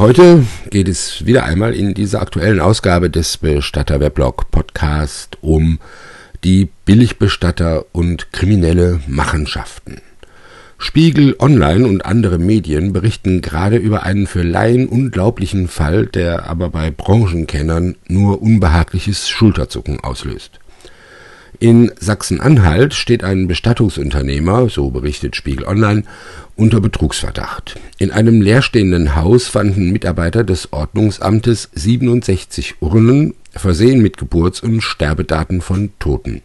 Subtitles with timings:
[0.00, 5.78] Heute geht es wieder einmal in dieser aktuellen Ausgabe des Bestatter Weblog Podcast um
[6.42, 10.00] die Billigbestatter und kriminelle Machenschaften.
[10.78, 16.70] Spiegel Online und andere Medien berichten gerade über einen für Laien unglaublichen Fall, der aber
[16.70, 20.59] bei Branchenkennern nur unbehagliches Schulterzucken auslöst.
[21.58, 26.04] In Sachsen-Anhalt steht ein Bestattungsunternehmer, so berichtet Spiegel Online,
[26.56, 27.78] unter Betrugsverdacht.
[27.98, 35.60] In einem leerstehenden Haus fanden Mitarbeiter des Ordnungsamtes 67 Urnen, versehen mit Geburts- und Sterbedaten
[35.60, 36.42] von Toten.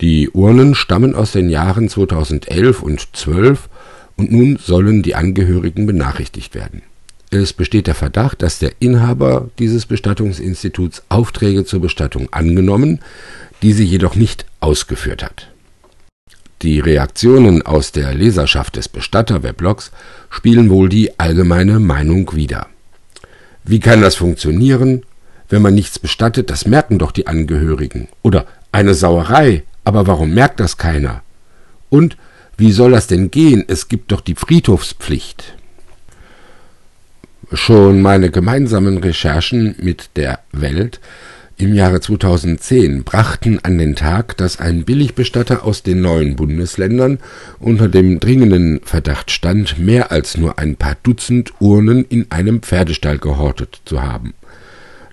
[0.00, 3.68] Die Urnen stammen aus den Jahren 2011 und 12
[4.16, 6.82] und nun sollen die Angehörigen benachrichtigt werden.
[7.30, 12.98] Es besteht der Verdacht, dass der Inhaber dieses Bestattungsinstituts Aufträge zur Bestattung angenommen,
[13.62, 15.48] die sie jedoch nicht ausgeführt hat.
[16.62, 19.92] Die Reaktionen aus der Leserschaft des Bestatter-Weblogs
[20.28, 22.66] spielen wohl die allgemeine Meinung wider.
[23.64, 25.04] Wie kann das funktionieren?
[25.48, 28.08] Wenn man nichts bestattet, das merken doch die Angehörigen.
[28.22, 31.22] Oder eine Sauerei, aber warum merkt das keiner?
[31.88, 32.16] Und
[32.56, 33.64] wie soll das denn gehen?
[33.66, 35.54] Es gibt doch die Friedhofspflicht.
[37.52, 41.00] Schon meine gemeinsamen Recherchen mit der Welt
[41.56, 47.18] im Jahre 2010 brachten an den Tag, dass ein Billigbestatter aus den neuen Bundesländern
[47.58, 53.18] unter dem dringenden Verdacht stand, mehr als nur ein paar Dutzend Urnen in einem Pferdestall
[53.18, 54.32] gehortet zu haben.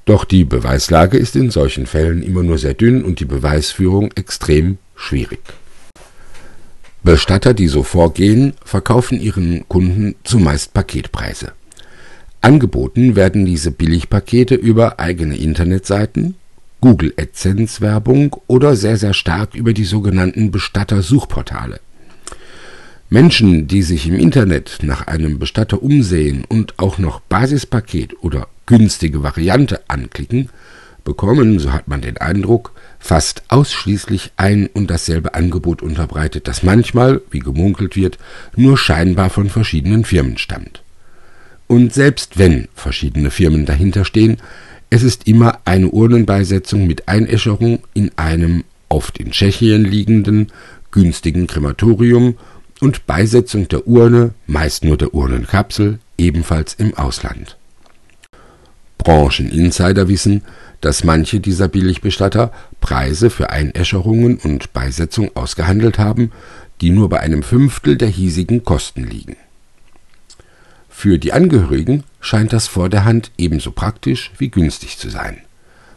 [0.05, 4.77] Doch die Beweislage ist in solchen Fällen immer nur sehr dünn und die Beweisführung extrem
[4.95, 5.41] schwierig.
[7.03, 11.56] Bestatter, die so vorgehen, verkaufen ihren Kunden zumeist Paketpreise.
[12.41, 16.35] Angeboten werden diese Billigpakete über eigene Internetseiten,
[16.81, 21.79] Google AdSense Werbung oder sehr sehr stark über die sogenannten Bestatter-Suchportale.
[23.09, 29.23] Menschen, die sich im Internet nach einem Bestatter umsehen und auch noch Basispaket oder günstige
[29.23, 30.49] Variante anklicken,
[31.05, 37.21] bekommen, so hat man den Eindruck, fast ausschließlich ein und dasselbe Angebot unterbreitet, das manchmal,
[37.31, 38.17] wie gemunkelt wird,
[38.57, 40.83] nur scheinbar von verschiedenen Firmen stammt.
[41.67, 44.37] Und selbst wenn verschiedene Firmen dahinter stehen,
[44.89, 50.47] es ist immer eine Urnenbeisetzung mit Einäscherung in einem oft in Tschechien liegenden
[50.91, 52.37] günstigen Krematorium
[52.79, 57.57] und Beisetzung der Urne, meist nur der Urnenkapsel, ebenfalls im Ausland.
[58.97, 60.43] Brancheninsider wissen,
[60.79, 66.31] dass manche dieser Billigbestatter Preise für Einäscherungen und Beisetzung ausgehandelt haben,
[66.79, 69.35] die nur bei einem Fünftel der hiesigen Kosten liegen
[70.99, 75.37] für die Angehörigen scheint das vor der Hand ebenso praktisch wie günstig zu sein.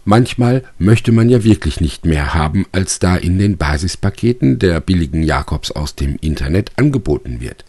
[0.04, 5.22] Manchmal möchte man ja wirklich nicht mehr haben, als da in den Basispaketen der billigen
[5.22, 7.64] Jakobs aus dem Internet angeboten wird.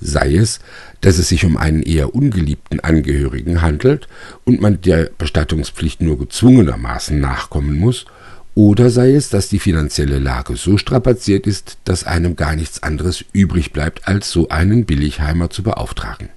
[0.00, 0.60] Sei es,
[1.00, 4.06] dass es sich um einen eher ungeliebten Angehörigen handelt
[4.44, 8.06] und man der Bestattungspflicht nur gezwungenermaßen nachkommen muss,
[8.58, 13.24] oder sei es, dass die finanzielle Lage so strapaziert ist, dass einem gar nichts anderes
[13.32, 16.28] übrig bleibt, als so einen Billigheimer zu beauftragen.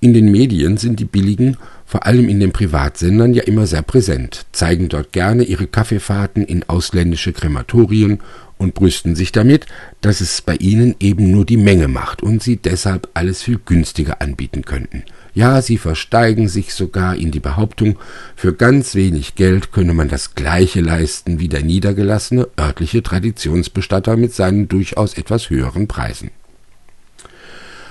[0.00, 1.56] In den Medien sind die Billigen,
[1.86, 6.68] vor allem in den Privatsendern, ja immer sehr präsent, zeigen dort gerne ihre Kaffeefahrten in
[6.68, 8.18] ausländische Krematorien
[8.58, 9.66] und brüsten sich damit,
[10.00, 14.20] dass es bei ihnen eben nur die Menge macht und sie deshalb alles viel günstiger
[14.20, 17.98] anbieten könnten– ja, sie versteigen sich sogar in die Behauptung,
[18.36, 24.34] für ganz wenig Geld könne man das gleiche leisten wie der niedergelassene örtliche Traditionsbestatter mit
[24.34, 26.30] seinen durchaus etwas höheren Preisen.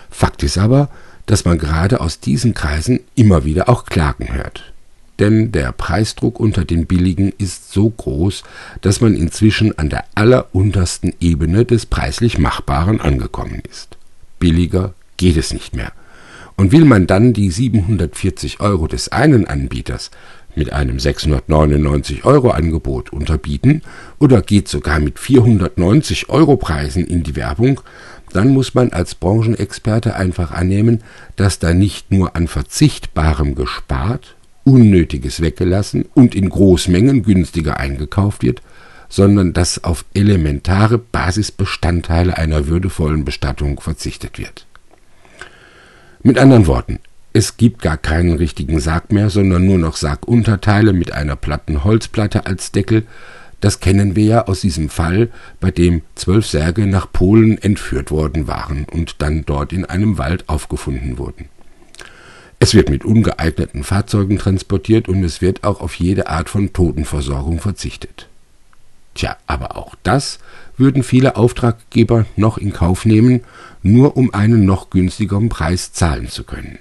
[0.09, 0.89] Fakt ist aber,
[1.25, 4.74] dass man gerade aus diesen Kreisen immer wieder auch Klagen hört.
[5.19, 8.44] Denn der Preisdruck unter den Billigen ist so groß,
[8.81, 13.97] dass man inzwischen an der alleruntersten Ebene des preislich Machbaren angekommen ist.
[14.39, 15.92] Billiger geht es nicht mehr.
[16.59, 20.11] Und will man dann die 740 Euro des einen Anbieters
[20.56, 23.81] mit einem 699 Euro Angebot unterbieten
[24.19, 27.79] oder geht sogar mit 490 Euro Preisen in die Werbung,
[28.33, 31.01] dann muss man als Branchenexperte einfach annehmen,
[31.38, 34.35] dass da nicht nur an Verzichtbarem gespart,
[34.65, 38.61] Unnötiges weggelassen und in Großmengen günstiger eingekauft wird,
[39.07, 44.65] sondern dass auf elementare Basisbestandteile einer würdevollen Bestattung verzichtet wird.
[46.21, 47.00] Mit anderen Worten,
[47.31, 52.45] Es gibt gar keinen richtigen Sarg mehr, sondern nur noch Sargunterteile mit einer platten Holzplatte
[52.45, 53.06] als Deckel.
[53.62, 55.30] Das kennen wir ja aus diesem Fall,
[55.62, 60.50] bei dem zwölf Särge nach Polen entführt worden waren und dann dort in einem Wald
[60.50, 61.45] aufgefunden wurden.
[62.60, 67.60] Es wird mit ungeeigneten Fahrzeugen transportiert und es wird auch auf jede Art von Totenversorgung
[67.60, 68.29] verzichtet.
[69.13, 70.39] Tja, aber auch das
[70.77, 73.41] würden viele Auftraggeber noch in Kauf nehmen,
[73.81, 76.79] nur um einen noch günstigeren Preis zahlen zu können.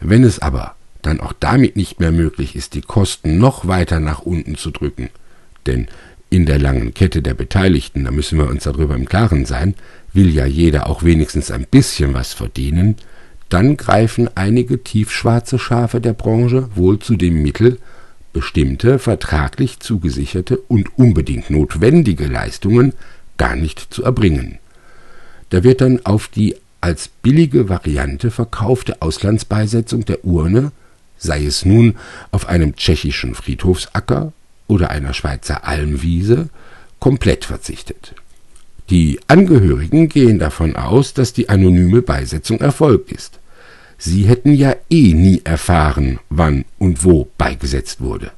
[0.00, 4.20] Wenn es aber dann auch damit nicht mehr möglich ist, die Kosten noch weiter nach
[4.20, 5.10] unten zu drücken,
[5.66, 5.88] denn
[6.30, 9.74] in der langen Kette der Beteiligten, da müssen wir uns darüber im Klaren sein,
[10.12, 12.96] will ja jeder auch wenigstens ein bisschen was verdienen,
[13.48, 17.78] dann greifen einige tiefschwarze Schafe der Branche wohl zu dem Mittel,
[18.32, 22.92] bestimmte vertraglich zugesicherte und unbedingt notwendige Leistungen
[23.36, 24.58] gar nicht zu erbringen.
[25.50, 30.72] Da wird dann auf die als billige Variante verkaufte Auslandsbeisetzung der Urne,
[31.18, 31.96] sei es nun
[32.30, 34.32] auf einem tschechischen Friedhofsacker
[34.66, 36.48] oder einer Schweizer Almwiese,
[36.98, 38.14] komplett verzichtet.
[38.88, 43.39] Die Angehörigen gehen davon aus, dass die anonyme Beisetzung erfolgt ist.
[44.02, 48.30] Sie hätten ja eh nie erfahren, wann und wo beigesetzt wurde.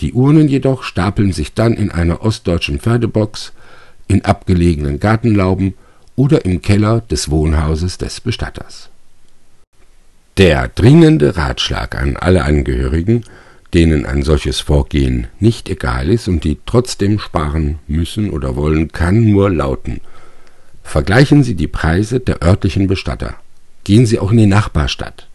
[0.00, 3.52] Die Urnen jedoch stapeln sich dann in einer ostdeutschen Pferdebox,
[4.08, 5.74] in abgelegenen Gartenlauben
[6.16, 8.88] oder im Keller des Wohnhauses des Bestatters.
[10.38, 13.24] Der dringende Ratschlag an alle Angehörigen,
[13.74, 19.30] denen ein solches Vorgehen nicht egal ist und die trotzdem sparen müssen oder wollen, kann
[19.30, 20.00] nur lauten
[20.82, 23.34] Vergleichen Sie die Preise der örtlichen Bestatter.
[23.86, 25.28] Gehen Sie auch in die Nachbarstadt.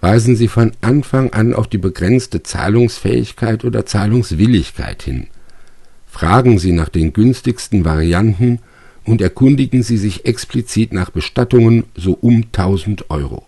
[0.00, 5.26] Weisen Sie von Anfang an auf die begrenzte Zahlungsfähigkeit oder Zahlungswilligkeit hin.
[6.06, 8.60] Fragen Sie nach den günstigsten Varianten
[9.02, 13.46] und erkundigen Sie sich explizit nach Bestattungen so um 1000 Euro.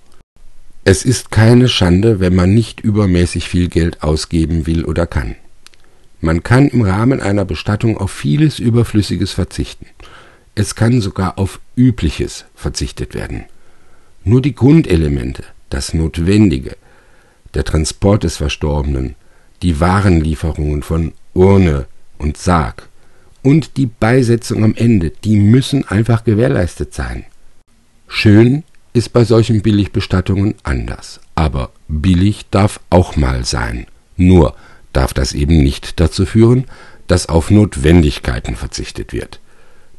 [0.82, 5.36] Es ist keine Schande, wenn man nicht übermäßig viel Geld ausgeben will oder kann.
[6.20, 9.86] Man kann im Rahmen einer Bestattung auf vieles Überflüssiges verzichten.
[10.56, 13.44] Es kann sogar auf Übliches verzichtet werden.
[14.24, 16.76] Nur die Grundelemente, das Notwendige,
[17.52, 19.16] der Transport des Verstorbenen,
[19.62, 21.86] die Warenlieferungen von Urne
[22.18, 22.88] und Sarg,
[23.42, 27.26] und die Beisetzung am Ende, die müssen einfach gewährleistet sein.
[28.08, 33.86] Schön ist bei solchen Billigbestattungen anders, aber billig darf auch mal sein.
[34.16, 34.54] Nur
[34.94, 36.64] darf das eben nicht dazu führen,
[37.06, 39.40] dass auf Notwendigkeiten verzichtet wird.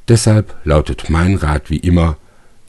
[0.07, 2.17] Deshalb lautet mein Rat wie immer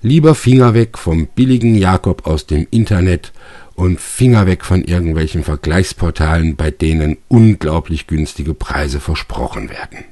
[0.02, 3.32] lieber Finger weg vom billigen Jakob aus dem Internet
[3.74, 10.04] und Finger weg von irgendwelchen Vergleichsportalen, bei denen unglaublich günstige Preise versprochen werden.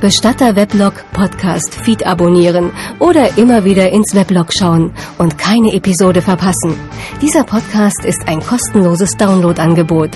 [0.00, 6.76] Bestatter Weblog Podcast Feed abonnieren oder immer wieder ins Weblog schauen und keine Episode verpassen.
[7.22, 10.10] Dieser Podcast ist ein kostenloses Downloadangebot.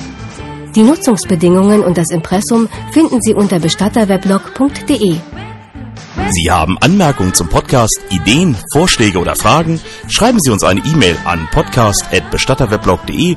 [0.74, 5.16] Die Nutzungsbedingungen und das Impressum finden Sie unter bestatterweblog.de.
[6.30, 9.80] Sie haben Anmerkungen zum Podcast, Ideen, Vorschläge oder Fragen?
[10.08, 13.36] Schreiben Sie uns eine E-Mail an podcast@bestatterweblog.de